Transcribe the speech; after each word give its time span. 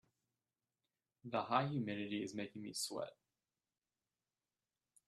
The 1.25 1.43
high 1.43 1.67
humidity 1.67 2.23
is 2.23 2.33
making 2.33 2.63
me 2.63 2.73
sweat. 2.73 3.13